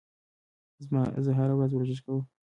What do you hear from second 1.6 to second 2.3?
ورزش کوم.